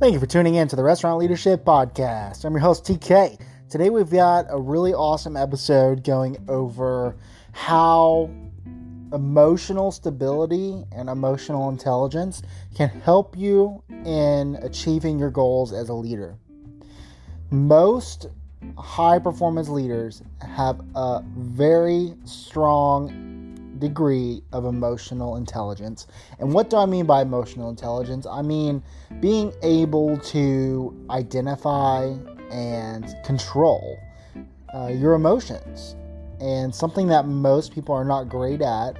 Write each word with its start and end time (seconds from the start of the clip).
Thank 0.00 0.14
you 0.14 0.20
for 0.20 0.26
tuning 0.26 0.54
in 0.54 0.68
to 0.68 0.76
the 0.76 0.84
Restaurant 0.84 1.18
Leadership 1.18 1.64
Podcast. 1.64 2.44
I'm 2.44 2.52
your 2.52 2.60
host, 2.60 2.84
TK. 2.84 3.36
Today 3.68 3.90
we've 3.90 4.08
got 4.08 4.46
a 4.48 4.56
really 4.56 4.94
awesome 4.94 5.36
episode 5.36 6.04
going 6.04 6.36
over 6.48 7.16
how 7.50 8.30
emotional 9.12 9.90
stability 9.90 10.84
and 10.92 11.08
emotional 11.08 11.68
intelligence 11.68 12.42
can 12.76 12.90
help 12.90 13.36
you 13.36 13.82
in 14.04 14.56
achieving 14.62 15.18
your 15.18 15.32
goals 15.32 15.72
as 15.72 15.88
a 15.88 15.94
leader. 15.94 16.38
Most 17.50 18.28
high 18.76 19.18
performance 19.18 19.68
leaders 19.68 20.22
have 20.40 20.80
a 20.94 21.24
very 21.36 22.14
strong 22.22 23.27
degree 23.78 24.42
of 24.52 24.64
emotional 24.64 25.36
intelligence. 25.36 26.06
And 26.38 26.52
what 26.52 26.70
do 26.70 26.76
I 26.76 26.86
mean 26.86 27.06
by 27.06 27.22
emotional 27.22 27.70
intelligence? 27.70 28.26
I 28.26 28.42
mean 28.42 28.82
being 29.20 29.52
able 29.62 30.18
to 30.18 31.06
identify 31.10 32.14
and 32.50 33.14
control 33.24 33.98
uh, 34.74 34.88
your 34.88 35.14
emotions. 35.14 35.96
And 36.40 36.74
something 36.74 37.08
that 37.08 37.26
most 37.26 37.72
people 37.72 37.94
are 37.94 38.04
not 38.04 38.28
great 38.28 38.62
at 38.62 38.96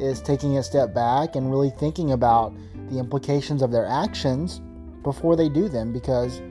is 0.00 0.20
taking 0.20 0.56
a 0.58 0.62
step 0.62 0.94
back 0.94 1.36
and 1.36 1.50
really 1.50 1.70
thinking 1.70 2.12
about 2.12 2.52
the 2.90 2.98
implications 2.98 3.62
of 3.62 3.70
their 3.70 3.86
actions 3.86 4.60
before 5.02 5.36
they 5.36 5.48
do 5.48 5.68
them 5.68 5.92
because 5.92 6.42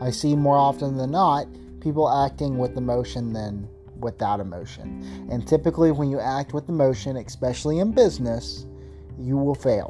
I 0.00 0.10
see 0.10 0.34
more 0.34 0.56
often 0.56 0.96
than 0.96 1.12
not 1.12 1.46
people 1.80 2.10
acting 2.10 2.58
with 2.58 2.76
emotion 2.76 3.32
than 3.32 3.68
without 4.02 4.40
emotion. 4.40 5.28
And 5.30 5.46
typically, 5.46 5.90
when 5.92 6.10
you 6.10 6.20
act 6.20 6.52
with 6.52 6.68
emotion, 6.68 7.16
especially 7.16 7.78
in 7.78 7.92
business, 7.92 8.66
you 9.18 9.36
will 9.36 9.54
fail. 9.54 9.88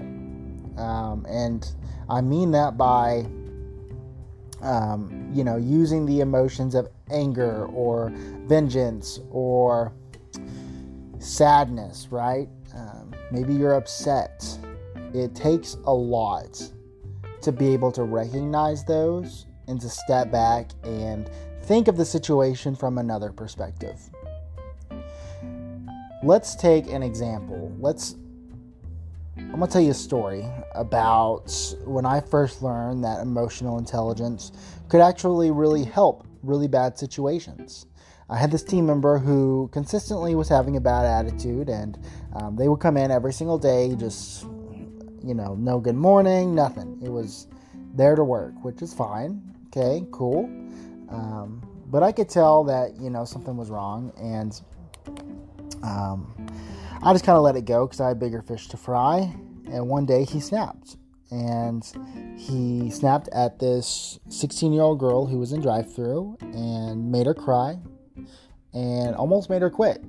Um, 0.77 1.27
and 1.29 1.67
I 2.09 2.21
mean 2.21 2.51
that 2.53 2.77
by, 2.77 3.27
um, 4.63 5.31
you 5.33 5.45
know, 5.45 5.57
using 5.57 6.07
the 6.07 6.21
emotions 6.21 6.75
of 6.75 6.89
anger 7.11 7.67
or 7.67 8.13
vengeance 8.47 9.21
or 9.31 9.93
sadness, 11.19 12.09
right? 12.11 12.49
Um, 12.75 13.13
maybe 13.31 13.55
you're 13.55 13.75
upset. 13.75 14.45
It 15.15 15.35
takes 15.35 15.77
a 15.85 15.93
lot 15.93 16.71
to 17.43 17.53
be 17.53 17.73
able 17.73 17.93
to 17.93 18.05
recognize 18.05 18.85
those 18.85 19.47
and 19.69 19.81
to 19.81 19.89
step 19.89 20.31
back 20.31 20.71
and 20.85 21.31
think 21.63 21.89
of 21.89 21.97
the 21.97 22.05
situation 22.05 22.75
from 22.75 22.99
another 22.99 23.31
perspective. 23.31 23.99
Let's 26.23 26.55
take 26.55 26.87
an 26.89 27.03
example. 27.03 27.75
Let's 27.79 28.17
I'm 29.37 29.59
going 29.59 29.67
to 29.67 29.73
tell 29.73 29.83
you 29.83 29.91
a 29.91 29.95
story 29.95 30.47
about 30.75 31.75
when 31.85 32.05
I 32.05 32.21
first 32.21 32.63
learned 32.63 33.03
that 33.05 33.23
emotional 33.23 33.79
intelligence 33.79 34.53
could 34.89 35.01
actually 35.01 35.51
really 35.51 35.85
help 35.85 36.27
really 36.43 36.69
bad 36.69 36.99
situations. 36.99 37.87
I 38.29 38.37
had 38.37 38.51
this 38.51 38.63
team 38.63 38.87
member 38.87 39.19
who 39.19 39.69
consistently 39.73 40.35
was 40.35 40.49
having 40.49 40.77
a 40.77 40.81
bad 40.81 41.05
attitude, 41.05 41.69
and 41.69 41.99
um, 42.35 42.57
they 42.57 42.69
would 42.69 42.81
come 42.81 42.97
in 42.97 43.11
every 43.11 43.33
single 43.33 43.59
day, 43.59 43.95
just, 43.95 44.45
you 45.23 45.35
know, 45.35 45.55
no 45.55 45.81
good 45.81 45.97
morning, 45.97 46.55
nothing. 46.55 46.99
It 47.03 47.11
was 47.11 47.47
there 47.95 48.17
to 48.17 48.25
work, 48.25 48.53
which 48.63 48.81
is 48.81 48.95
fine. 48.95 49.52
Okay, 49.75 50.05
cool. 50.11 50.45
Um, 51.09 51.63
but 51.87 52.03
I 52.03 52.13
could 52.13 52.29
tell 52.29 52.65
that, 52.65 52.97
you 53.01 53.09
know, 53.09 53.25
something 53.25 53.57
was 53.57 53.71
wrong, 53.71 54.13
and 54.19 54.61
um, 55.83 56.35
I 57.03 57.13
just 57.13 57.25
kind 57.25 57.37
of 57.37 57.43
let 57.43 57.57
it 57.57 57.65
go 57.65 57.87
because 57.87 58.01
I 58.01 58.09
had 58.09 58.19
bigger 58.19 58.43
fish 58.43 58.69
to 58.69 58.77
fry. 58.77 59.35
And 59.67 59.89
one 59.89 60.05
day 60.05 60.25
he 60.25 60.41
snapped. 60.41 60.97
And 61.31 61.83
he 62.37 62.91
snapped 62.91 63.29
at 63.29 63.59
this 63.59 64.19
16 64.29 64.73
year 64.73 64.83
old 64.83 64.99
girl 64.99 65.27
who 65.27 65.39
was 65.39 65.53
in 65.53 65.63
drive 65.63 65.93
through 65.95 66.37
and 66.41 67.11
made 67.11 67.25
her 67.25 67.33
cry 67.33 67.79
and 68.75 69.17
almost 69.17 69.49
made 69.49 69.63
her 69.63 69.71
quit 69.71 70.05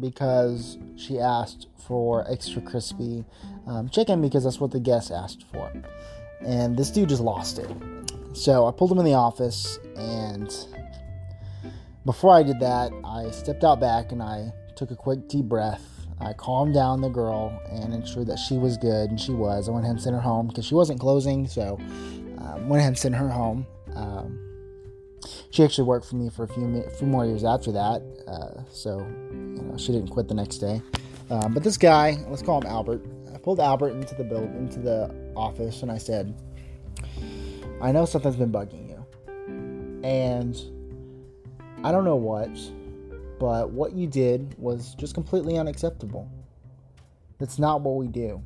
because 0.00 0.78
she 0.94 1.18
asked 1.18 1.66
for 1.76 2.30
extra 2.30 2.62
crispy 2.62 3.24
um, 3.66 3.88
chicken 3.88 4.22
because 4.22 4.44
that's 4.44 4.60
what 4.60 4.70
the 4.70 4.78
guests 4.78 5.10
asked 5.10 5.44
for. 5.52 5.72
And 6.46 6.76
this 6.76 6.90
dude 6.90 7.08
just 7.08 7.22
lost 7.22 7.58
it. 7.58 7.68
So 8.38 8.66
I 8.66 8.72
pulled 8.72 8.92
him 8.92 8.98
in 8.98 9.04
the 9.04 9.14
office, 9.14 9.78
and 9.96 10.54
before 12.04 12.34
I 12.34 12.42
did 12.42 12.60
that, 12.60 12.92
I 13.04 13.30
stepped 13.30 13.64
out 13.64 13.80
back 13.80 14.12
and 14.12 14.22
I 14.22 14.52
took 14.76 14.90
a 14.90 14.96
quick 14.96 15.28
deep 15.28 15.46
breath 15.46 15.98
I 16.20 16.32
calmed 16.32 16.74
down 16.74 17.00
the 17.00 17.08
girl 17.08 17.60
and 17.70 17.94
ensured 17.94 18.26
that 18.26 18.38
she 18.38 18.58
was 18.58 18.76
good, 18.76 19.10
and 19.10 19.20
she 19.20 19.32
was. 19.32 19.68
I 19.68 19.72
went 19.72 19.84
ahead 19.84 19.96
and 19.96 20.02
sent 20.02 20.16
her 20.16 20.22
home 20.22 20.48
because 20.48 20.64
she 20.64 20.74
wasn't 20.74 20.98
closing, 20.98 21.46
so 21.46 21.78
um, 22.38 22.68
went 22.68 22.80
ahead 22.80 22.88
and 22.88 22.98
sent 22.98 23.14
her 23.14 23.28
home. 23.28 23.66
Um, 23.94 24.40
she 25.50 25.62
actually 25.62 25.84
worked 25.84 26.06
for 26.06 26.16
me 26.16 26.28
for 26.28 26.44
a 26.44 26.48
few 26.48 26.82
few 26.98 27.06
more 27.06 27.24
years 27.24 27.44
after 27.44 27.70
that, 27.72 28.02
uh, 28.26 28.62
so 28.70 28.98
you 29.30 29.62
know 29.62 29.76
she 29.76 29.92
didn't 29.92 30.08
quit 30.08 30.28
the 30.28 30.34
next 30.34 30.58
day. 30.58 30.82
Um, 31.30 31.54
but 31.54 31.62
this 31.62 31.76
guy, 31.76 32.16
let's 32.28 32.42
call 32.42 32.60
him 32.60 32.66
Albert. 32.66 33.02
I 33.32 33.38
pulled 33.38 33.60
Albert 33.60 33.90
into 33.90 34.14
the 34.16 34.24
build 34.24 34.50
into 34.56 34.80
the 34.80 35.14
office, 35.36 35.82
and 35.82 35.90
I 35.90 35.98
said, 35.98 36.34
"I 37.80 37.92
know 37.92 38.04
something's 38.04 38.36
been 38.36 38.52
bugging 38.52 38.88
you, 38.88 39.04
and 40.02 40.56
I 41.84 41.92
don't 41.92 42.04
know 42.04 42.16
what." 42.16 42.50
But 43.38 43.70
what 43.70 43.92
you 43.92 44.08
did 44.08 44.56
was 44.58 44.94
just 44.96 45.14
completely 45.14 45.58
unacceptable. 45.58 46.28
That's 47.38 47.58
not 47.58 47.82
what 47.82 47.94
we 47.94 48.08
do. 48.08 48.42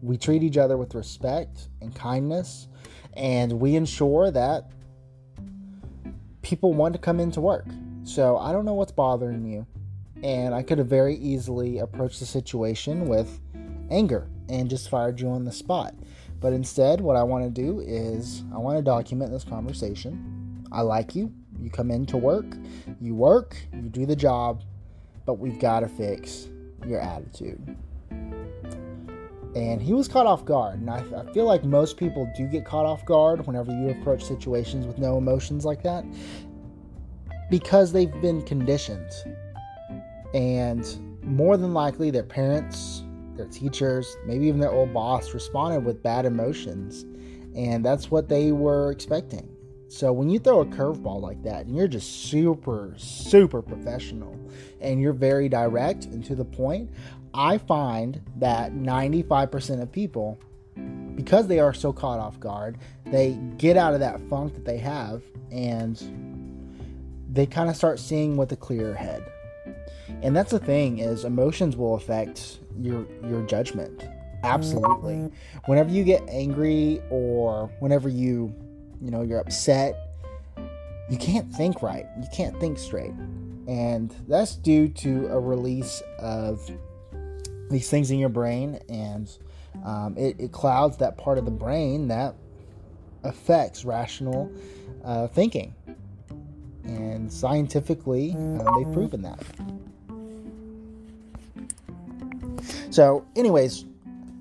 We 0.00 0.16
treat 0.16 0.44
each 0.44 0.56
other 0.56 0.76
with 0.76 0.94
respect 0.94 1.68
and 1.80 1.92
kindness, 1.94 2.68
and 3.14 3.60
we 3.60 3.74
ensure 3.74 4.30
that 4.30 4.70
people 6.42 6.72
want 6.72 6.94
to 6.94 7.00
come 7.00 7.18
into 7.20 7.40
work. 7.40 7.66
So 8.04 8.38
I 8.38 8.52
don't 8.52 8.64
know 8.64 8.74
what's 8.74 8.92
bothering 8.92 9.44
you. 9.44 9.66
And 10.22 10.54
I 10.54 10.62
could 10.62 10.78
have 10.78 10.86
very 10.86 11.16
easily 11.16 11.78
approached 11.78 12.20
the 12.20 12.26
situation 12.26 13.08
with 13.08 13.40
anger 13.90 14.28
and 14.48 14.68
just 14.68 14.88
fired 14.88 15.20
you 15.20 15.28
on 15.28 15.44
the 15.44 15.52
spot. 15.52 15.94
But 16.40 16.52
instead, 16.52 17.00
what 17.00 17.16
I 17.16 17.22
want 17.22 17.44
to 17.44 17.50
do 17.50 17.80
is 17.80 18.44
I 18.54 18.58
want 18.58 18.78
to 18.78 18.82
document 18.82 19.30
this 19.30 19.44
conversation. 19.44 20.64
I 20.72 20.80
like 20.80 21.14
you. 21.14 21.32
You 21.60 21.70
come 21.70 21.90
into 21.90 22.16
work, 22.16 22.46
you 23.00 23.14
work, 23.14 23.56
you 23.74 23.90
do 23.90 24.06
the 24.06 24.16
job, 24.16 24.62
but 25.26 25.34
we've 25.34 25.58
got 25.58 25.80
to 25.80 25.88
fix 25.88 26.48
your 26.86 27.00
attitude. 27.00 27.76
And 29.54 29.82
he 29.82 29.92
was 29.92 30.08
caught 30.08 30.26
off 30.26 30.44
guard. 30.44 30.80
And 30.80 30.88
I, 30.88 31.04
I, 31.14 31.32
feel 31.32 31.44
like 31.44 31.64
most 31.64 31.96
people 31.96 32.32
do 32.36 32.46
get 32.46 32.64
caught 32.64 32.86
off 32.86 33.04
guard 33.04 33.46
whenever 33.46 33.72
you 33.72 33.90
approach 33.90 34.24
situations 34.24 34.86
with 34.86 34.96
no 34.96 35.18
emotions 35.18 35.64
like 35.64 35.82
that 35.82 36.04
because 37.50 37.92
they've 37.92 38.12
been 38.22 38.42
conditioned. 38.42 39.10
And 40.32 40.86
more 41.24 41.56
than 41.56 41.74
likely, 41.74 42.10
their 42.10 42.22
parents, 42.22 43.02
their 43.40 43.48
teachers, 43.48 44.16
maybe 44.26 44.46
even 44.46 44.60
their 44.60 44.70
old 44.70 44.92
boss 44.92 45.32
responded 45.32 45.84
with 45.84 46.02
bad 46.02 46.26
emotions. 46.26 47.06
And 47.56 47.84
that's 47.84 48.10
what 48.10 48.28
they 48.28 48.52
were 48.52 48.92
expecting. 48.92 49.48
So 49.88 50.12
when 50.12 50.30
you 50.30 50.38
throw 50.38 50.60
a 50.60 50.66
curveball 50.66 51.20
like 51.20 51.42
that 51.42 51.66
and 51.66 51.74
you're 51.74 51.88
just 51.88 52.26
super, 52.30 52.94
super 52.96 53.60
professional 53.60 54.38
and 54.80 55.00
you're 55.00 55.12
very 55.12 55.48
direct 55.48 56.04
and 56.04 56.24
to 56.26 56.34
the 56.34 56.44
point, 56.44 56.90
I 57.34 57.58
find 57.58 58.20
that 58.36 58.72
95% 58.72 59.82
of 59.82 59.90
people, 59.90 60.38
because 61.16 61.48
they 61.48 61.58
are 61.58 61.74
so 61.74 61.92
caught 61.92 62.20
off 62.20 62.38
guard, 62.38 62.78
they 63.06 63.32
get 63.56 63.76
out 63.76 63.94
of 63.94 64.00
that 64.00 64.20
funk 64.28 64.54
that 64.54 64.64
they 64.64 64.78
have 64.78 65.22
and 65.50 66.00
they 67.32 67.46
kind 67.46 67.68
of 67.70 67.74
start 67.74 67.98
seeing 67.98 68.36
with 68.36 68.52
a 68.52 68.56
clearer 68.56 68.94
head. 68.94 69.24
And 70.22 70.36
that's 70.36 70.50
the 70.50 70.58
thing 70.58 70.98
is 70.98 71.24
emotions 71.24 71.76
will 71.76 71.94
affect 71.94 72.58
your 72.78 73.06
your 73.28 73.42
judgment. 73.42 74.04
Absolutely. 74.42 75.30
Whenever 75.66 75.90
you 75.90 76.02
get 76.02 76.22
angry 76.28 77.02
or 77.10 77.70
whenever 77.80 78.08
you 78.08 78.54
you 79.00 79.10
know, 79.10 79.22
you're 79.22 79.40
upset, 79.40 79.96
you 81.08 81.16
can't 81.16 81.50
think 81.52 81.82
right. 81.82 82.06
You 82.20 82.28
can't 82.32 82.58
think 82.60 82.78
straight. 82.78 83.12
And 83.66 84.14
that's 84.28 84.56
due 84.56 84.88
to 84.88 85.28
a 85.28 85.38
release 85.38 86.02
of 86.18 86.70
these 87.70 87.88
things 87.88 88.10
in 88.10 88.18
your 88.18 88.28
brain, 88.28 88.80
and 88.88 89.30
um, 89.84 90.16
it, 90.16 90.36
it, 90.40 90.52
clouds 90.52 90.96
that 90.96 91.16
part 91.16 91.38
of 91.38 91.44
the 91.44 91.52
brain 91.52 92.08
that 92.08 92.34
affects 93.22 93.84
rational 93.84 94.50
uh, 95.04 95.28
thinking. 95.28 95.74
And 96.82 97.32
scientifically, 97.32 98.34
uh, 98.34 98.78
they've 98.78 98.92
proven 98.92 99.22
that. 99.22 99.40
So, 102.90 103.24
anyways, 103.36 103.84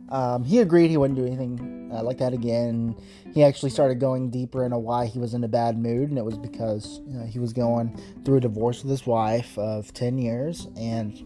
um, 0.10 0.44
he 0.44 0.60
agreed 0.60 0.90
he 0.90 0.98
wouldn't 0.98 1.18
do 1.18 1.26
anything 1.26 1.92
uh, 1.94 2.04
like 2.04 2.18
that 2.18 2.34
again. 2.34 2.96
He 3.34 3.44
actually 3.44 3.70
started 3.70 4.00
going 4.00 4.32
deeper 4.32 4.64
into 4.64 4.78
why 4.78 5.06
he 5.06 5.20
was 5.20 5.34
in 5.34 5.44
a 5.44 5.48
bad 5.48 5.78
mood, 5.78 6.10
and 6.10 6.18
it 6.18 6.26
was 6.26 6.38
because 6.38 7.00
you 7.08 7.14
know, 7.14 7.26
he 7.26 7.40
was 7.40 7.54
going 7.54 8.00
through 8.26 8.38
a 8.38 8.42
divorce 8.42 8.84
with 8.84 8.90
his 8.90 9.06
wife 9.06 9.58
of 9.58 9.94
10 9.94 10.18
years, 10.18 10.68
and 10.78 11.26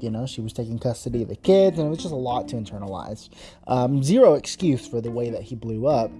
You 0.00 0.10
know, 0.10 0.26
she 0.26 0.40
was 0.40 0.52
taking 0.52 0.78
custody 0.78 1.22
of 1.22 1.28
the 1.28 1.36
kids, 1.36 1.78
and 1.78 1.86
it 1.86 1.90
was 1.90 1.98
just 1.98 2.12
a 2.12 2.16
lot 2.16 2.48
to 2.48 2.56
internalize. 2.56 3.28
Um, 3.66 4.02
zero 4.02 4.34
excuse 4.34 4.86
for 4.86 5.00
the 5.00 5.10
way 5.10 5.30
that 5.30 5.42
he 5.42 5.54
blew 5.54 5.86
up. 5.86 6.10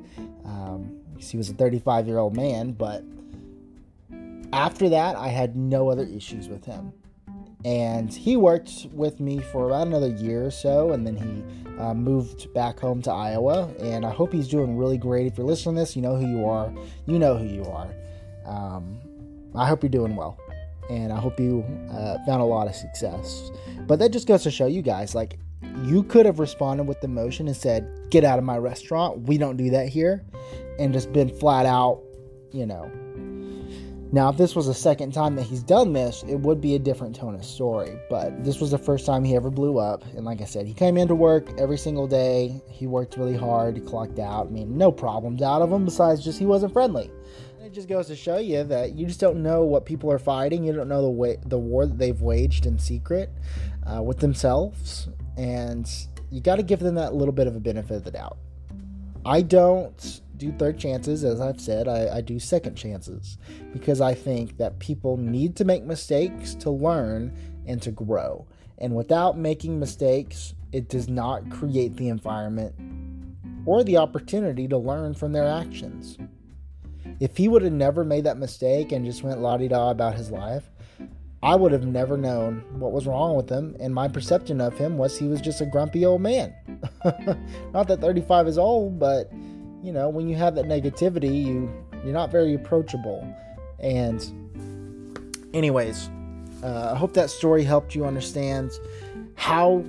Um, 0.44 1.00
he 1.18 1.36
was 1.36 1.50
a 1.50 1.54
35 1.54 2.06
year 2.06 2.18
old 2.18 2.36
man, 2.36 2.72
but 2.72 3.04
after 4.52 4.88
that, 4.90 5.16
I 5.16 5.28
had 5.28 5.56
no 5.56 5.90
other 5.90 6.04
issues 6.04 6.48
with 6.48 6.64
him. 6.64 6.92
And 7.64 8.12
he 8.12 8.36
worked 8.36 8.86
with 8.92 9.20
me 9.20 9.38
for 9.38 9.66
about 9.66 9.86
another 9.86 10.08
year 10.08 10.46
or 10.46 10.50
so, 10.50 10.92
and 10.92 11.06
then 11.06 11.16
he 11.16 11.80
uh, 11.80 11.94
moved 11.94 12.52
back 12.52 12.78
home 12.78 13.00
to 13.02 13.10
Iowa. 13.10 13.72
And 13.80 14.04
I 14.04 14.10
hope 14.10 14.32
he's 14.32 14.48
doing 14.48 14.76
really 14.76 14.98
great. 14.98 15.26
If 15.26 15.38
you're 15.38 15.46
listening 15.46 15.76
to 15.76 15.80
this, 15.80 15.96
you 15.96 16.02
know 16.02 16.16
who 16.16 16.26
you 16.26 16.46
are. 16.46 16.72
You 17.06 17.18
know 17.18 17.36
who 17.36 17.46
you 17.46 17.64
are. 17.64 17.94
Um, 18.44 18.98
I 19.54 19.66
hope 19.66 19.82
you're 19.82 19.90
doing 19.90 20.14
well 20.16 20.38
and 20.90 21.12
I 21.12 21.18
hope 21.18 21.40
you 21.40 21.64
uh, 21.90 22.18
found 22.24 22.42
a 22.42 22.44
lot 22.44 22.68
of 22.68 22.74
success. 22.74 23.50
But 23.86 23.98
that 23.98 24.10
just 24.10 24.26
goes 24.26 24.42
to 24.42 24.50
show 24.50 24.66
you 24.66 24.82
guys, 24.82 25.14
like, 25.14 25.38
you 25.84 26.02
could 26.02 26.26
have 26.26 26.38
responded 26.38 26.84
with 26.84 27.02
emotion 27.04 27.48
and 27.48 27.56
said, 27.56 27.90
Get 28.10 28.22
out 28.22 28.38
of 28.38 28.44
my 28.44 28.58
restaurant. 28.58 29.22
We 29.22 29.38
don't 29.38 29.56
do 29.56 29.70
that 29.70 29.88
here. 29.88 30.24
And 30.78 30.92
just 30.92 31.12
been 31.12 31.30
flat 31.30 31.66
out, 31.66 32.02
you 32.52 32.66
know. 32.66 32.90
Now, 34.14 34.28
if 34.28 34.36
this 34.36 34.54
was 34.54 34.68
the 34.68 34.74
second 34.74 35.12
time 35.12 35.34
that 35.34 35.42
he's 35.42 35.64
done 35.64 35.92
this, 35.92 36.22
it 36.28 36.36
would 36.36 36.60
be 36.60 36.76
a 36.76 36.78
different 36.78 37.16
tone 37.16 37.34
of 37.34 37.44
story. 37.44 37.98
But 38.08 38.44
this 38.44 38.60
was 38.60 38.70
the 38.70 38.78
first 38.78 39.06
time 39.06 39.24
he 39.24 39.34
ever 39.34 39.50
blew 39.50 39.78
up. 39.78 40.04
And 40.14 40.24
like 40.24 40.40
I 40.40 40.44
said, 40.44 40.68
he 40.68 40.72
came 40.72 40.96
into 40.96 41.16
work 41.16 41.48
every 41.58 41.76
single 41.76 42.06
day. 42.06 42.62
He 42.70 42.86
worked 42.86 43.16
really 43.16 43.36
hard. 43.36 43.84
Clocked 43.86 44.20
out. 44.20 44.46
I 44.46 44.50
mean, 44.50 44.78
no 44.78 44.92
problems 44.92 45.42
out 45.42 45.62
of 45.62 45.72
him 45.72 45.84
besides 45.84 46.22
just 46.22 46.38
he 46.38 46.46
wasn't 46.46 46.72
friendly 46.72 47.10
It 47.60 47.72
just 47.72 47.88
goes 47.88 48.06
to 48.06 48.14
show 48.14 48.38
you 48.38 48.62
that 48.62 48.94
you 48.94 49.04
just 49.04 49.18
don't 49.18 49.42
know 49.42 49.64
what 49.64 49.84
people 49.84 50.12
are 50.12 50.20
fighting. 50.20 50.62
You 50.62 50.74
don't 50.74 50.88
know 50.88 51.02
the 51.02 51.10
way 51.10 51.38
the 51.46 51.58
war 51.58 51.84
that 51.84 51.98
they've 51.98 52.22
waged 52.22 52.66
in 52.66 52.78
secret 52.78 53.30
uh, 53.84 54.00
with 54.00 54.20
themselves, 54.20 55.08
and 55.36 55.90
you 56.30 56.40
got 56.40 56.56
to 56.56 56.62
give 56.62 56.78
them 56.78 56.94
that 56.94 57.14
little 57.14 57.34
bit 57.34 57.48
of 57.48 57.56
a 57.56 57.60
benefit 57.60 57.96
of 57.96 58.04
the 58.04 58.12
doubt. 58.12 58.38
I 59.26 59.42
don't 59.42 60.20
do 60.36 60.52
third 60.52 60.78
chances, 60.78 61.24
as 61.24 61.40
I've 61.40 61.60
said. 61.60 61.88
I, 61.88 62.16
I 62.16 62.20
do 62.20 62.38
second 62.38 62.76
chances 62.76 63.38
because 63.72 64.00
I 64.00 64.14
think 64.14 64.56
that 64.58 64.78
people 64.78 65.16
need 65.16 65.56
to 65.56 65.64
make 65.64 65.84
mistakes 65.84 66.54
to 66.56 66.70
learn 66.70 67.32
and 67.66 67.80
to 67.82 67.90
grow. 67.90 68.46
And 68.78 68.94
without 68.94 69.38
making 69.38 69.78
mistakes, 69.78 70.54
it 70.72 70.88
does 70.88 71.08
not 71.08 71.50
create 71.50 71.96
the 71.96 72.08
environment 72.08 72.74
or 73.66 73.84
the 73.84 73.96
opportunity 73.96 74.68
to 74.68 74.76
learn 74.76 75.14
from 75.14 75.32
their 75.32 75.48
actions. 75.48 76.18
If 77.20 77.36
he 77.36 77.48
would 77.48 77.62
have 77.62 77.72
never 77.72 78.04
made 78.04 78.24
that 78.24 78.38
mistake 78.38 78.92
and 78.92 79.04
just 79.04 79.22
went 79.22 79.40
la 79.40 79.56
di 79.56 79.68
da 79.68 79.90
about 79.90 80.16
his 80.16 80.30
life, 80.30 80.68
I 81.42 81.54
would 81.56 81.72
have 81.72 81.86
never 81.86 82.16
known 82.16 82.64
what 82.78 82.92
was 82.92 83.06
wrong 83.06 83.36
with 83.36 83.50
him. 83.50 83.76
And 83.78 83.94
my 83.94 84.08
perception 84.08 84.60
of 84.60 84.78
him 84.78 84.96
was 84.96 85.18
he 85.18 85.28
was 85.28 85.42
just 85.42 85.60
a 85.60 85.66
grumpy 85.66 86.06
old 86.06 86.22
man. 86.22 86.54
not 87.72 87.86
that 87.88 88.00
35 88.00 88.48
is 88.48 88.58
old, 88.58 88.98
but 88.98 89.30
you 89.84 89.92
know, 89.92 90.08
when 90.08 90.28
you 90.28 90.34
have 90.36 90.54
that 90.54 90.64
negativity, 90.64 91.44
you 91.44 91.70
you're 92.02 92.14
not 92.14 92.32
very 92.32 92.54
approachable. 92.54 93.26
And 93.78 94.20
anyways, 95.52 96.08
uh, 96.62 96.92
I 96.94 96.96
hope 96.96 97.12
that 97.14 97.28
story 97.28 97.62
helped 97.62 97.94
you 97.94 98.06
understand 98.06 98.72
how 99.34 99.84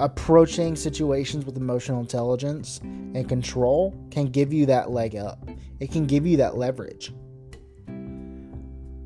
approaching 0.00 0.74
situations 0.74 1.46
with 1.46 1.56
emotional 1.56 2.00
intelligence 2.00 2.80
and 2.82 3.28
control 3.28 3.94
can 4.10 4.26
give 4.26 4.52
you 4.52 4.66
that 4.66 4.90
leg 4.90 5.14
up. 5.14 5.48
It 5.78 5.92
can 5.92 6.06
give 6.06 6.26
you 6.26 6.36
that 6.38 6.56
leverage. 6.56 7.12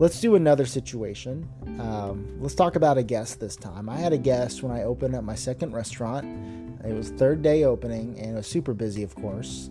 Let's 0.01 0.21
do 0.21 0.37
another 0.37 0.65
situation. 0.65 1.49
Um, 1.81 2.39
let's 2.39 2.55
talk 2.55 2.77
about 2.77 2.99
a 2.99 3.03
guest 3.03 3.41
this 3.41 3.57
time. 3.57 3.89
I 3.89 3.97
had 3.97 4.13
a 4.13 4.19
guest 4.19 4.63
when 4.63 4.71
I 4.71 4.85
opened 4.85 5.17
up 5.17 5.25
my 5.25 5.35
second 5.35 5.73
restaurant. 5.73 6.25
It 6.85 6.95
was 6.95 7.11
third 7.11 7.43
day 7.43 7.65
opening, 7.65 8.17
and 8.17 8.31
it 8.31 8.37
was 8.37 8.47
super 8.47 8.75
busy, 8.75 9.03
of 9.03 9.17
course. 9.17 9.71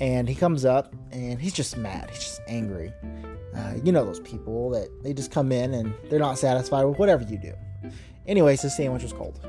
And 0.00 0.26
he 0.26 0.34
comes 0.34 0.64
up, 0.64 0.94
and 1.12 1.38
he's 1.38 1.52
just 1.52 1.76
mad. 1.76 2.08
He's 2.08 2.20
just 2.20 2.40
angry. 2.48 2.90
Uh, 3.54 3.74
you 3.84 3.92
know 3.92 4.06
those 4.06 4.20
people 4.20 4.70
that 4.70 4.88
they 5.02 5.12
just 5.12 5.30
come 5.30 5.52
in 5.52 5.74
and 5.74 5.94
they're 6.08 6.18
not 6.18 6.38
satisfied 6.38 6.84
with 6.84 6.98
whatever 6.98 7.24
you 7.24 7.36
do. 7.36 7.52
Anyways, 8.26 8.62
the 8.62 8.70
sandwich 8.70 9.02
was 9.02 9.12
cold 9.12 9.40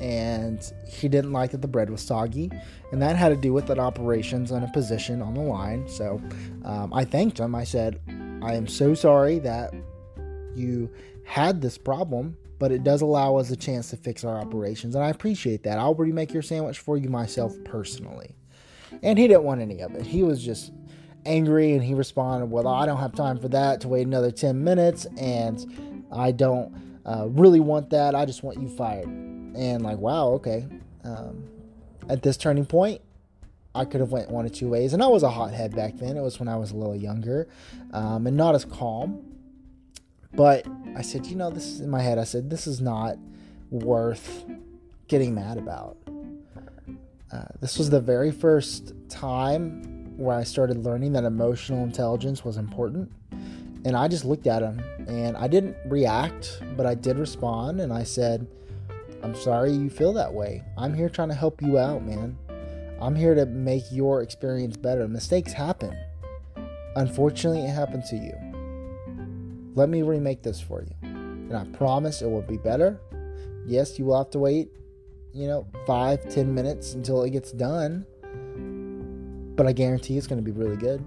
and 0.00 0.72
he 0.86 1.08
didn't 1.08 1.32
like 1.32 1.50
that 1.52 1.62
the 1.62 1.68
bread 1.68 1.88
was 1.90 2.00
soggy, 2.00 2.50
and 2.92 3.00
that 3.00 3.16
had 3.16 3.30
to 3.30 3.36
do 3.36 3.52
with 3.52 3.70
an 3.70 3.78
operations 3.78 4.50
and 4.50 4.64
a 4.64 4.68
position 4.68 5.22
on 5.22 5.34
the 5.34 5.40
line. 5.40 5.88
So 5.88 6.20
um, 6.64 6.92
I 6.92 7.04
thanked 7.04 7.40
him. 7.40 7.54
I 7.54 7.64
said, 7.64 8.00
I 8.46 8.54
am 8.54 8.68
so 8.68 8.94
sorry 8.94 9.40
that 9.40 9.74
you 10.54 10.88
had 11.24 11.60
this 11.60 11.76
problem, 11.76 12.36
but 12.60 12.70
it 12.70 12.84
does 12.84 13.02
allow 13.02 13.36
us 13.36 13.50
a 13.50 13.56
chance 13.56 13.90
to 13.90 13.96
fix 13.96 14.22
our 14.22 14.38
operations, 14.38 14.94
and 14.94 15.04
I 15.04 15.10
appreciate 15.10 15.64
that. 15.64 15.78
I'll 15.78 15.96
remake 15.96 16.32
your 16.32 16.42
sandwich 16.42 16.78
for 16.78 16.96
you 16.96 17.08
myself 17.08 17.52
personally. 17.64 18.36
And 19.02 19.18
he 19.18 19.26
didn't 19.26 19.42
want 19.42 19.60
any 19.60 19.80
of 19.80 19.96
it. 19.96 20.06
He 20.06 20.22
was 20.22 20.44
just 20.44 20.72
angry 21.26 21.72
and 21.72 21.82
he 21.82 21.92
responded, 21.92 22.46
Well, 22.46 22.68
I 22.68 22.86
don't 22.86 22.98
have 22.98 23.14
time 23.16 23.40
for 23.40 23.48
that 23.48 23.80
to 23.80 23.88
wait 23.88 24.06
another 24.06 24.30
10 24.30 24.62
minutes, 24.62 25.06
and 25.18 26.06
I 26.12 26.30
don't 26.30 26.72
uh, 27.04 27.26
really 27.28 27.60
want 27.60 27.90
that. 27.90 28.14
I 28.14 28.24
just 28.24 28.44
want 28.44 28.62
you 28.62 28.68
fired 28.68 29.08
and 29.56 29.82
like 29.82 29.96
wow 29.98 30.28
okay 30.28 30.66
um, 31.04 31.48
at 32.08 32.22
this 32.22 32.36
turning 32.36 32.66
point 32.66 33.00
i 33.76 33.84
could 33.84 34.00
have 34.00 34.10
went 34.10 34.30
one 34.30 34.46
or 34.46 34.48
two 34.48 34.68
ways. 34.68 34.92
And 34.92 35.02
i 35.02 35.06
was 35.06 35.22
a 35.22 35.30
hothead 35.30 35.74
back 35.74 35.96
then. 35.96 36.16
It 36.16 36.22
was 36.22 36.38
when 36.38 36.48
i 36.48 36.56
was 36.56 36.70
a 36.70 36.76
little 36.76 36.96
younger 36.96 37.48
um, 37.92 38.26
and 38.26 38.36
not 38.36 38.54
as 38.54 38.64
calm. 38.64 39.24
But 40.32 40.66
i 40.96 41.02
said 41.02 41.26
you 41.26 41.36
know 41.36 41.50
this 41.50 41.66
is 41.66 41.80
in 41.80 41.90
my 41.90 42.02
head 42.02 42.18
i 42.18 42.24
said 42.24 42.50
this 42.50 42.66
is 42.66 42.80
not 42.80 43.16
worth 43.70 44.44
getting 45.08 45.34
mad 45.34 45.58
about. 45.58 45.96
Uh, 47.32 47.44
this 47.60 47.78
was 47.78 47.90
the 47.90 48.00
very 48.00 48.30
first 48.30 48.94
time 49.08 50.16
where 50.16 50.36
i 50.36 50.44
started 50.44 50.78
learning 50.78 51.12
that 51.12 51.24
emotional 51.24 51.84
intelligence 51.84 52.44
was 52.44 52.56
important. 52.56 53.10
And 53.84 53.96
i 53.96 54.08
just 54.08 54.24
looked 54.24 54.46
at 54.46 54.62
him 54.62 54.82
and 55.06 55.36
i 55.36 55.46
didn't 55.46 55.76
react 55.86 56.60
but 56.76 56.86
i 56.86 56.94
did 56.94 57.18
respond 57.18 57.80
and 57.80 57.92
i 57.92 58.02
said 58.02 58.46
I'm 59.22 59.34
sorry 59.34 59.72
you 59.72 59.90
feel 59.90 60.12
that 60.12 60.32
way. 60.32 60.62
I'm 60.78 60.94
here 60.94 61.08
trying 61.08 61.30
to 61.30 61.34
help 61.34 61.60
you 61.60 61.78
out, 61.78 62.04
man. 62.04 62.38
I'm 63.00 63.14
here 63.14 63.34
to 63.34 63.46
make 63.46 63.84
your 63.90 64.22
experience 64.22 64.76
better. 64.76 65.06
Mistakes 65.06 65.52
happen. 65.52 65.96
Unfortunately, 66.96 67.64
it 67.64 67.70
happened 67.70 68.04
to 68.04 68.16
you. 68.16 68.32
Let 69.74 69.90
me 69.90 70.02
remake 70.02 70.42
this 70.42 70.60
for 70.60 70.82
you. 70.82 70.94
And 71.02 71.54
I 71.54 71.64
promise 71.76 72.22
it 72.22 72.30
will 72.30 72.42
be 72.42 72.56
better. 72.56 72.98
Yes, 73.66 73.98
you 73.98 74.06
will 74.06 74.16
have 74.16 74.30
to 74.30 74.38
wait, 74.38 74.70
you 75.34 75.46
know, 75.46 75.66
five, 75.86 76.26
ten 76.30 76.54
minutes 76.54 76.94
until 76.94 77.22
it 77.24 77.30
gets 77.30 77.52
done. 77.52 78.06
But 79.56 79.66
I 79.66 79.72
guarantee 79.72 80.16
it's 80.16 80.26
going 80.26 80.42
to 80.42 80.50
be 80.50 80.56
really 80.56 80.76
good. 80.76 81.04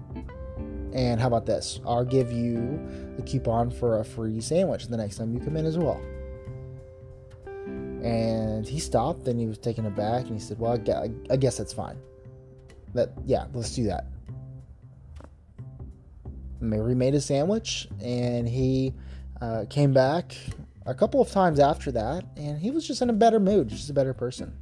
And 0.92 1.20
how 1.20 1.26
about 1.26 1.46
this? 1.46 1.80
I'll 1.84 2.04
give 2.04 2.30
you 2.32 2.80
a 3.18 3.22
coupon 3.22 3.70
for 3.70 4.00
a 4.00 4.04
free 4.04 4.40
sandwich 4.40 4.86
the 4.86 4.96
next 4.96 5.16
time 5.16 5.32
you 5.32 5.40
come 5.40 5.56
in 5.56 5.66
as 5.66 5.78
well. 5.78 6.00
And 8.02 8.66
he 8.66 8.78
stopped 8.78 9.28
and 9.28 9.38
he 9.38 9.46
was 9.46 9.58
taken 9.58 9.86
aback 9.86 10.24
and 10.24 10.32
he 10.32 10.40
said, 10.40 10.58
Well, 10.58 10.72
I 11.30 11.36
guess 11.36 11.58
that's 11.58 11.72
fine. 11.72 11.98
That, 12.94 13.12
yeah, 13.24 13.46
let's 13.52 13.74
do 13.74 13.84
that. 13.84 14.06
Mary 16.60 16.94
made 16.94 17.14
a 17.14 17.20
sandwich 17.20 17.88
and 18.02 18.48
he 18.48 18.94
uh, 19.40 19.64
came 19.70 19.92
back 19.92 20.36
a 20.86 20.94
couple 20.94 21.20
of 21.20 21.30
times 21.30 21.58
after 21.58 21.90
that 21.92 22.24
and 22.36 22.58
he 22.58 22.70
was 22.70 22.86
just 22.86 23.00
in 23.00 23.10
a 23.10 23.14
better 23.14 23.40
mood, 23.40 23.68
just 23.68 23.90
a 23.90 23.94
better 23.94 24.12
person. 24.12 24.56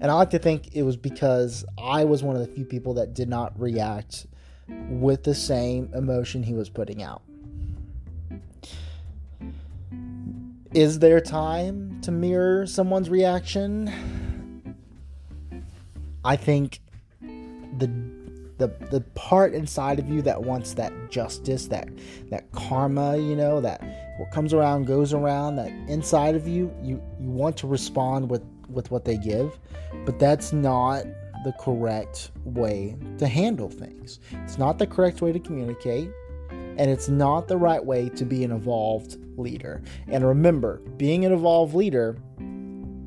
And 0.00 0.10
I 0.10 0.14
like 0.14 0.30
to 0.30 0.38
think 0.38 0.74
it 0.74 0.82
was 0.82 0.96
because 0.96 1.64
I 1.78 2.04
was 2.04 2.22
one 2.22 2.36
of 2.36 2.46
the 2.46 2.52
few 2.52 2.64
people 2.64 2.94
that 2.94 3.14
did 3.14 3.28
not 3.28 3.58
react 3.58 4.26
with 4.68 5.24
the 5.24 5.34
same 5.34 5.90
emotion 5.94 6.42
he 6.42 6.54
was 6.54 6.68
putting 6.68 7.02
out. 7.02 7.22
Is 10.74 11.00
there 11.00 11.20
time 11.20 12.00
to 12.00 12.10
mirror 12.10 12.66
someone's 12.66 13.10
reaction? 13.10 13.92
I 16.24 16.36
think 16.36 16.80
the 17.20 17.90
the 18.56 18.68
the 18.90 19.02
part 19.14 19.52
inside 19.52 19.98
of 19.98 20.08
you 20.08 20.22
that 20.22 20.42
wants 20.42 20.72
that 20.74 21.10
justice, 21.10 21.66
that 21.66 21.90
that 22.30 22.50
karma, 22.52 23.18
you 23.18 23.36
know, 23.36 23.60
that 23.60 23.82
what 24.16 24.30
comes 24.30 24.54
around 24.54 24.86
goes 24.86 25.12
around, 25.12 25.56
that 25.56 25.68
inside 25.88 26.36
of 26.36 26.48
you, 26.48 26.74
you 26.82 27.02
you 27.20 27.28
want 27.28 27.54
to 27.58 27.66
respond 27.66 28.30
with 28.30 28.42
with 28.70 28.90
what 28.90 29.04
they 29.04 29.18
give, 29.18 29.58
but 30.06 30.18
that's 30.18 30.54
not 30.54 31.04
the 31.44 31.52
correct 31.60 32.30
way 32.44 32.96
to 33.18 33.26
handle 33.26 33.68
things. 33.68 34.20
It's 34.44 34.56
not 34.56 34.78
the 34.78 34.86
correct 34.86 35.20
way 35.20 35.32
to 35.32 35.38
communicate, 35.38 36.10
and 36.78 36.90
it's 36.90 37.08
not 37.08 37.48
the 37.48 37.56
right 37.56 37.84
way 37.84 38.08
to 38.10 38.24
be 38.24 38.44
an 38.44 38.52
evolved 38.52 39.16
leader. 39.38 39.82
And 40.08 40.26
remember, 40.26 40.78
being 40.96 41.24
an 41.24 41.32
evolved 41.32 41.74
leader, 41.74 42.18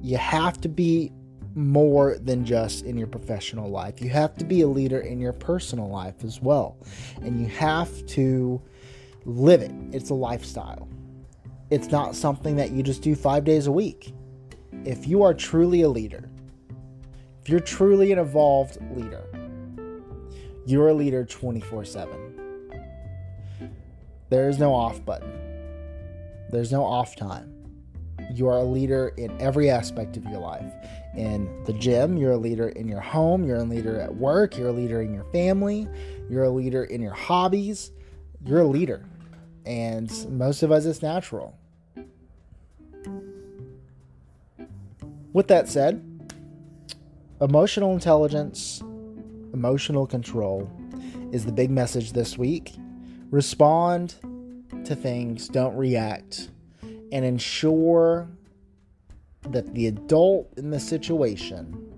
you 0.01 0.17
have 0.17 0.61
to 0.61 0.69
be 0.69 1.11
more 1.55 2.17
than 2.19 2.45
just 2.45 2.83
in 2.83 2.97
your 2.97 3.07
professional 3.07 3.69
life. 3.69 4.01
You 4.01 4.09
have 4.09 4.35
to 4.37 4.45
be 4.45 4.61
a 4.61 4.67
leader 4.67 4.99
in 4.99 5.19
your 5.19 5.33
personal 5.33 5.89
life 5.89 6.23
as 6.23 6.41
well. 6.41 6.77
And 7.21 7.39
you 7.39 7.47
have 7.47 8.05
to 8.07 8.61
live 9.23 9.61
it. 9.61 9.71
It's 9.91 10.09
a 10.09 10.13
lifestyle. 10.13 10.87
it's 11.71 11.87
not 11.87 12.15
something 12.15 12.55
that 12.57 12.71
you 12.71 12.83
just 12.83 13.01
do 13.01 13.15
five 13.15 13.43
days 13.43 13.65
a 13.65 13.71
week. 13.71 14.13
If 14.83 15.07
you 15.07 15.23
are 15.23 15.33
truly 15.33 15.81
a 15.81 15.89
leader, 15.89 16.29
if 17.41 17.49
you're 17.49 17.59
truly 17.59 18.11
an 18.11 18.19
evolved 18.19 18.77
leader, 18.95 19.23
you're 20.67 20.89
a 20.89 20.93
leader 20.93 21.25
24 21.25 21.85
7. 21.85 22.24
There 24.35 24.49
is 24.49 24.59
no 24.59 24.73
off 24.73 25.05
button, 25.05 25.31
there's 26.49 26.69
no 26.69 26.83
off 26.83 27.15
time. 27.15 27.53
You 28.33 28.49
are 28.49 28.57
a 28.57 28.65
leader 28.65 29.13
in 29.15 29.31
every 29.39 29.69
aspect 29.69 30.17
of 30.17 30.25
your 30.25 30.41
life. 30.41 30.73
In 31.15 31.63
the 31.63 31.71
gym, 31.71 32.17
you're 32.17 32.33
a 32.33 32.37
leader 32.37 32.67
in 32.67 32.85
your 32.85 32.99
home, 32.99 33.45
you're 33.45 33.59
a 33.59 33.63
leader 33.63 33.97
at 33.97 34.13
work, 34.13 34.57
you're 34.57 34.67
a 34.67 34.73
leader 34.73 35.01
in 35.01 35.13
your 35.13 35.23
family, 35.31 35.87
you're 36.29 36.43
a 36.43 36.49
leader 36.49 36.83
in 36.83 37.01
your 37.01 37.13
hobbies. 37.13 37.93
You're 38.45 38.59
a 38.59 38.67
leader. 38.67 39.05
And 39.65 40.11
most 40.29 40.63
of 40.63 40.71
us, 40.73 40.83
it's 40.83 41.01
natural. 41.01 41.57
With 45.31 45.47
that 45.47 45.69
said, 45.69 46.03
emotional 47.39 47.93
intelligence, 47.93 48.81
emotional 49.53 50.05
control 50.05 50.69
is 51.31 51.45
the 51.45 51.53
big 51.53 51.69
message 51.71 52.11
this 52.11 52.37
week. 52.37 52.75
Respond 53.35 54.15
to 54.85 54.95
things, 54.95 55.49
don't 55.49 55.75
react, 55.75 56.51
and 57.11 57.25
ensure 57.25 58.29
that 59.49 59.73
the 59.73 59.87
adult 59.87 60.53
in 60.55 60.69
the 60.69 60.79
situation 60.79 61.93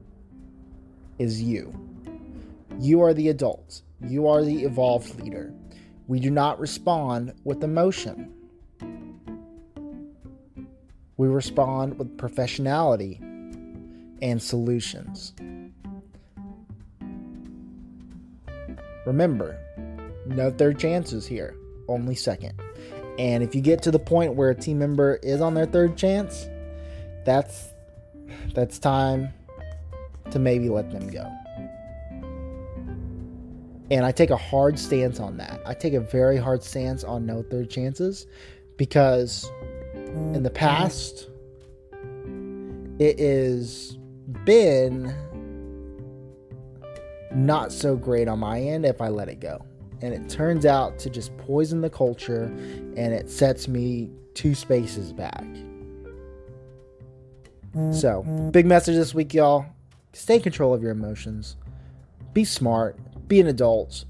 is 1.20 1.40
you. 1.40 1.72
You 2.80 3.04
are 3.04 3.14
the 3.14 3.30
adult, 3.30 3.84
you 4.02 4.26
are 4.28 4.44
the 4.44 4.64
evolved 4.64 5.22
leader. 5.22 5.54
We 6.08 6.20
do 6.20 6.32
not 6.32 6.60
respond 6.60 7.34
with 7.44 7.64
emotion. 7.64 8.34
We 11.18 11.28
respond 11.28 12.00
with 12.00 12.18
professionality 12.18 13.22
and 14.24 14.42
solutions. 14.42 15.36
Remember, 19.06 19.67
no 20.30 20.52
third 20.52 20.80
chances 20.80 21.26
here, 21.26 21.56
only 21.88 22.16
second. 22.16 22.60
And 23.20 23.44
if 23.44 23.56
you 23.56 23.62
get 23.62 23.82
to 23.84 23.92
the 23.92 24.00
point 24.00 24.36
where 24.36 24.50
a 24.50 24.56
team 24.56 24.80
member 24.80 25.20
is 25.24 25.42
on 25.42 25.54
their 25.54 25.66
third 25.66 25.98
chance, 25.98 26.48
that's 27.26 27.70
that's 28.54 28.80
time 28.80 29.34
to 30.32 30.40
maybe 30.40 30.70
let 30.70 30.92
them 30.92 31.08
go. 31.10 31.32
And 33.90 34.06
I 34.06 34.12
take 34.12 34.30
a 34.30 34.38
hard 34.38 34.78
stance 34.78 35.20
on 35.20 35.38
that. 35.38 35.62
I 35.66 35.74
take 35.74 35.94
a 35.94 36.02
very 36.02 36.38
hard 36.38 36.62
stance 36.64 37.04
on 37.04 37.26
no 37.26 37.42
third 37.42 37.70
chances 37.70 38.28
because 38.76 39.50
in 39.96 40.44
the 40.44 40.50
past 40.50 41.30
it 43.00 43.20
has 43.20 43.98
been 44.44 45.14
not 47.34 47.72
so 47.72 47.96
great 47.96 48.28
on 48.28 48.40
my 48.40 48.60
end 48.60 48.86
if 48.86 49.02
I 49.02 49.10
let 49.10 49.30
it 49.30 49.40
go. 49.40 49.67
And 50.02 50.14
it 50.14 50.30
turns 50.30 50.66
out 50.66 51.00
to 51.00 51.10
just 51.10 51.36
poison 51.38 51.82
the 51.82 51.90
culture 51.90 52.46
and 52.46 53.14
it 53.14 53.30
sets 53.30 53.68
me 53.68 54.12
two 54.34 54.54
spaces 54.54 55.12
back. 55.12 55.46
So, 57.92 58.24
big 58.52 58.66
message 58.66 58.96
this 58.96 59.14
week, 59.14 59.34
y'all. 59.34 59.66
Stay 60.14 60.36
in 60.36 60.42
control 60.42 60.74
of 60.74 60.82
your 60.82 60.92
emotions. 60.92 61.58
Be 62.34 62.44
smart. 62.44 62.98
Be 63.28 63.40
an 63.40 63.48
adult. 63.48 64.06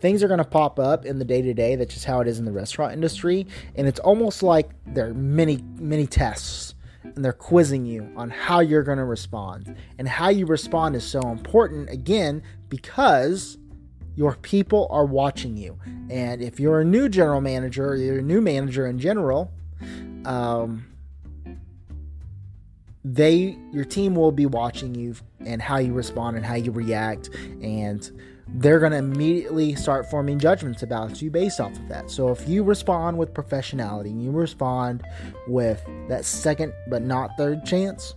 Things 0.00 0.22
are 0.22 0.28
going 0.28 0.38
to 0.38 0.44
pop 0.44 0.78
up 0.78 1.06
in 1.06 1.18
the 1.18 1.24
day 1.24 1.40
to 1.40 1.54
day. 1.54 1.74
That's 1.74 1.94
just 1.94 2.04
how 2.04 2.20
it 2.20 2.28
is 2.28 2.38
in 2.38 2.44
the 2.44 2.52
restaurant 2.52 2.92
industry. 2.92 3.46
And 3.76 3.88
it's 3.88 4.00
almost 4.00 4.42
like 4.42 4.70
there 4.86 5.08
are 5.08 5.14
many, 5.14 5.64
many 5.78 6.06
tests 6.06 6.74
and 7.02 7.24
they're 7.24 7.32
quizzing 7.32 7.86
you 7.86 8.12
on 8.16 8.30
how 8.30 8.60
you're 8.60 8.82
going 8.82 8.98
to 8.98 9.04
respond. 9.04 9.74
And 9.98 10.06
how 10.08 10.28
you 10.28 10.46
respond 10.46 10.94
is 10.94 11.04
so 11.04 11.20
important, 11.20 11.90
again, 11.90 12.42
because 12.68 13.58
your 14.18 14.34
people 14.34 14.88
are 14.90 15.04
watching 15.04 15.56
you. 15.56 15.78
And 16.10 16.42
if 16.42 16.58
you're 16.58 16.80
a 16.80 16.84
new 16.84 17.08
general 17.08 17.40
manager 17.40 17.90
or 17.90 17.94
you're 17.94 18.18
a 18.18 18.22
new 18.22 18.40
manager 18.40 18.84
in 18.88 18.98
general, 18.98 19.52
um, 20.24 20.84
they 23.04 23.56
your 23.72 23.84
team 23.84 24.16
will 24.16 24.32
be 24.32 24.44
watching 24.44 24.92
you 24.92 25.14
and 25.46 25.62
how 25.62 25.78
you 25.78 25.92
respond 25.92 26.36
and 26.36 26.44
how 26.44 26.56
you 26.56 26.72
react 26.72 27.30
and 27.62 28.10
they're 28.54 28.80
going 28.80 28.90
to 28.90 28.98
immediately 28.98 29.76
start 29.76 30.10
forming 30.10 30.40
judgments 30.40 30.82
about 30.82 31.22
you 31.22 31.30
based 31.30 31.60
off 31.60 31.72
of 31.72 31.88
that. 31.88 32.10
So 32.10 32.30
if 32.30 32.48
you 32.48 32.64
respond 32.64 33.18
with 33.18 33.32
professionality 33.32 34.06
and 34.06 34.22
you 34.22 34.32
respond 34.32 35.04
with 35.46 35.80
that 36.08 36.24
second 36.24 36.72
but 36.88 37.02
not 37.02 37.30
third 37.36 37.64
chance, 37.64 38.14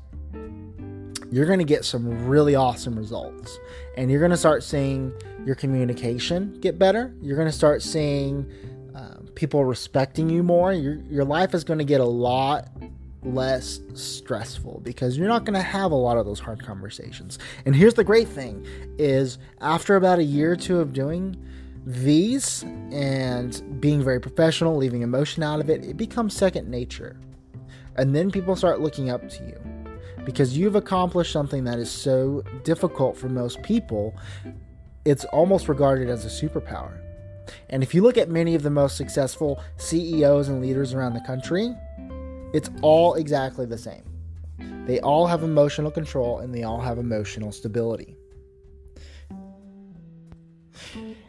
you're 1.31 1.45
going 1.45 1.59
to 1.59 1.65
get 1.65 1.85
some 1.85 2.27
really 2.27 2.55
awesome 2.55 2.95
results. 2.95 3.57
And 3.97 4.11
you're 4.11 4.19
going 4.19 4.31
to 4.31 4.38
start 4.38 4.63
seeing 4.63 5.13
your 5.45 5.55
communication 5.55 6.59
get 6.59 6.77
better. 6.77 7.13
You're 7.21 7.38
going 7.38 7.47
to 7.47 7.53
start 7.53 7.81
seeing 7.81 8.51
uh, 8.93 9.15
people 9.33 9.65
respecting 9.65 10.29
you 10.29 10.43
more. 10.43 10.73
Your, 10.73 10.95
your 11.09 11.25
life 11.25 11.53
is 11.53 11.63
going 11.63 11.79
to 11.79 11.85
get 11.85 12.01
a 12.01 12.05
lot 12.05 12.67
less 13.23 13.79
stressful 13.93 14.81
because 14.83 15.17
you're 15.17 15.27
not 15.27 15.45
going 15.45 15.53
to 15.53 15.61
have 15.61 15.91
a 15.91 15.95
lot 15.95 16.17
of 16.17 16.25
those 16.25 16.39
hard 16.39 16.63
conversations. 16.65 17.39
And 17.65 17.75
here's 17.75 17.93
the 17.93 18.03
great 18.03 18.27
thing 18.27 18.65
is 18.97 19.38
after 19.61 19.95
about 19.95 20.19
a 20.19 20.23
year 20.23 20.51
or 20.51 20.55
two 20.55 20.79
of 20.79 20.91
doing 20.91 21.38
these 21.85 22.63
and 22.91 23.79
being 23.79 24.03
very 24.03 24.19
professional, 24.19 24.75
leaving 24.75 25.01
emotion 25.01 25.43
out 25.43 25.59
of 25.59 25.69
it, 25.69 25.83
it 25.85 25.97
becomes 25.97 26.35
second 26.35 26.69
nature. 26.69 27.17
And 27.95 28.15
then 28.15 28.31
people 28.31 28.55
start 28.55 28.81
looking 28.81 29.09
up 29.09 29.27
to 29.29 29.43
you 29.45 29.80
because 30.25 30.58
you've 30.58 30.75
accomplished 30.75 31.32
something 31.32 31.63
that 31.63 31.80
is 31.80 31.90
so 31.90 32.44
difficult 32.63 33.18
for 33.18 33.30
most 33.30 33.62
people. 33.63 34.16
It's 35.06 35.25
almost 35.25 35.68
regarded 35.68 36.10
as 36.10 36.25
a 36.25 36.30
superpower. 36.48 37.00
And 37.70 37.84
if 37.84 37.94
you 37.94 38.01
look 38.01 38.18
at 38.18 38.30
many 38.30 38.56
of 38.56 38.63
the 38.63 38.70
most 38.70 38.98
successful 38.98 39.62
CEOs 39.78 40.48
and 40.48 40.62
leaders 40.62 40.94
around 40.94 41.13
the 41.13 41.22
country, 41.22 41.75
it's 42.54 42.70
all 42.82 43.16
exactly 43.16 43.66
the 43.66 43.78
same. 43.78 44.04
They 44.86 45.00
all 45.00 45.28
have 45.28 45.44
emotional 45.44 45.92
control 45.92 46.40
and 46.40 46.54
they 46.54 46.63
all 46.63 46.82
have 46.82 46.98
emotional 46.98 47.51
stability. 47.51 48.16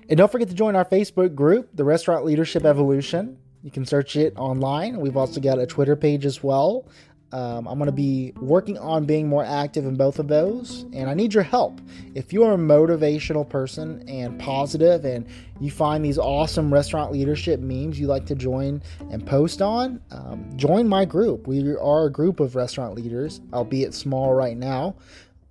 And 0.09 0.19
don't 0.19 0.31
forget 0.31 0.49
to 0.49 0.55
join 0.55 0.77
our 0.77 0.85
Facebook 0.85 1.35
group, 1.35 1.71
the 1.75 1.85
Restaurant 1.85 2.25
Leadership 2.25 2.65
Evolution. 2.65 3.39
You 3.63 3.71
can 3.71 3.87
search 3.87 4.17
it 4.17 4.35
online. 4.37 4.99
We've 5.01 5.17
also 5.17 5.41
got 5.41 5.59
a 5.59 5.67
Twitter 5.67 5.97
page 5.97 6.27
as 6.27 6.43
well. 6.43 6.89
Um, 7.33 7.67
I'm 7.67 7.79
going 7.79 7.87
to 7.87 7.93
be 7.93 8.35
working 8.41 8.77
on 8.79 9.07
being 9.07 9.27
more 9.27 9.45
active 9.45 9.87
in 9.87 9.97
both 9.97 10.19
of 10.19 10.29
those, 10.29 10.85
and 10.93 11.09
I 11.09 11.15
need 11.15 11.33
your 11.33 11.43
help. 11.43 11.81
If 12.15 12.33
you're 12.33 12.53
a 12.53 12.59
motivational 12.59 13.49
person 13.49 14.07
and 14.07 14.39
positive, 14.39 15.07
and 15.07 15.27
you 15.59 15.71
find 15.71 16.05
these 16.05 16.19
awesome 16.19 16.73
restaurant 16.73 17.11
leadership 17.11 17.61
memes 17.61 17.99
you 17.99 18.07
like 18.07 18.27
to 18.27 18.35
join 18.35 18.83
and 19.11 19.27
post 19.27 19.63
on, 19.63 20.01
um, 20.11 20.51
join 20.57 20.87
my 20.87 21.07
group. 21.07 21.47
We 21.47 21.75
are 21.77 22.07
a 22.07 22.13
group 22.13 22.39
of 22.39 22.55
restaurant 22.55 22.95
leaders, 22.95 23.41
albeit 23.53 23.95
small 23.95 24.35
right 24.35 24.57
now. 24.57 24.97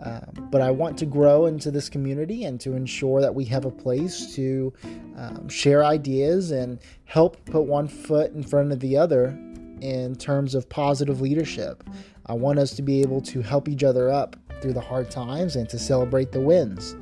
Um, 0.03 0.47
but 0.51 0.61
I 0.61 0.71
want 0.71 0.97
to 0.99 1.05
grow 1.05 1.45
into 1.45 1.69
this 1.69 1.87
community 1.87 2.45
and 2.45 2.59
to 2.61 2.73
ensure 2.73 3.21
that 3.21 3.33
we 3.33 3.45
have 3.45 3.65
a 3.65 3.71
place 3.71 4.33
to 4.35 4.73
um, 5.15 5.47
share 5.47 5.83
ideas 5.83 6.51
and 6.51 6.79
help 7.05 7.43
put 7.45 7.61
one 7.61 7.87
foot 7.87 8.33
in 8.33 8.41
front 8.41 8.71
of 8.71 8.79
the 8.79 8.97
other 8.97 9.37
in 9.81 10.15
terms 10.15 10.55
of 10.55 10.67
positive 10.69 11.21
leadership. 11.21 11.83
I 12.25 12.33
want 12.33 12.59
us 12.59 12.73
to 12.75 12.81
be 12.81 13.01
able 13.01 13.21
to 13.21 13.41
help 13.41 13.67
each 13.67 13.83
other 13.83 14.09
up 14.09 14.35
through 14.61 14.73
the 14.73 14.81
hard 14.81 15.09
times 15.09 15.55
and 15.55 15.67
to 15.69 15.79
celebrate 15.79 16.31
the 16.31 16.39
wins. 16.39 16.95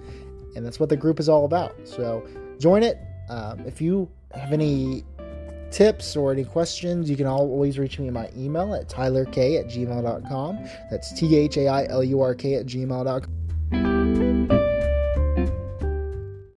And 0.55 0.65
that's 0.65 0.79
what 0.79 0.89
the 0.89 0.97
group 0.97 1.19
is 1.19 1.29
all 1.29 1.45
about. 1.45 1.75
So 1.83 2.25
join 2.59 2.83
it. 2.83 2.97
Um, 3.29 3.59
if 3.65 3.81
you 3.81 4.09
have 4.33 4.53
any 4.53 5.03
tips 5.71 6.15
or 6.15 6.31
any 6.31 6.43
questions, 6.43 7.09
you 7.09 7.15
can 7.15 7.27
always 7.27 7.77
reach 7.77 7.99
me 7.99 8.07
in 8.07 8.13
my 8.13 8.29
email 8.35 8.73
at 8.73 8.89
thailurk 8.89 9.29
at 9.29 9.67
gmail.com. 9.67 10.59
That's 10.89 11.13
T 11.13 11.35
H 11.35 11.57
A 11.57 11.67
I 11.67 11.85
L 11.85 12.03
U 12.03 12.21
R 12.21 12.33
K 12.33 12.55
at 12.55 12.65
gmail.com. 12.65 13.38